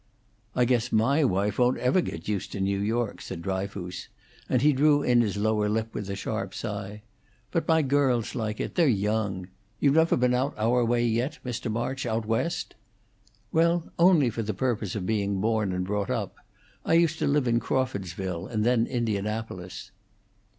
[0.55, 4.07] "I guess my wife won't ever get used to New York," said Dryfoos,
[4.49, 7.03] and he drew in his lower lip with a sharp sigh.
[7.51, 9.47] "But my girls like it; they're young.
[9.79, 11.71] You never been out our way yet, Mr.
[11.71, 12.07] March?
[12.07, 12.73] Out West?"
[13.51, 16.35] "Well, only for the purpose of being born, and brought up.
[16.83, 19.91] I used to live in Crawfordsville, and then Indianapolis."